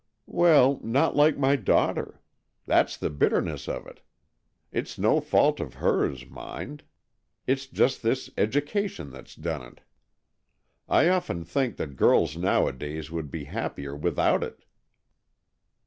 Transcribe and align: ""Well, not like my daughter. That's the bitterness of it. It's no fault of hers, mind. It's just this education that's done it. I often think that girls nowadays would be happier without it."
""Well, 0.25 0.79
not 0.83 1.15
like 1.15 1.37
my 1.37 1.55
daughter. 1.55 2.21
That's 2.65 2.97
the 2.97 3.11
bitterness 3.11 3.67
of 3.69 3.85
it. 3.85 4.01
It's 4.71 4.97
no 4.97 5.19
fault 5.21 5.59
of 5.59 5.75
hers, 5.75 6.27
mind. 6.27 6.81
It's 7.45 7.67
just 7.67 8.01
this 8.01 8.27
education 8.35 9.11
that's 9.11 9.35
done 9.35 9.61
it. 9.61 9.81
I 10.89 11.07
often 11.09 11.43
think 11.45 11.77
that 11.77 11.97
girls 11.97 12.35
nowadays 12.35 13.11
would 13.11 13.29
be 13.29 13.43
happier 13.43 13.95
without 13.95 14.43
it." 14.43 14.65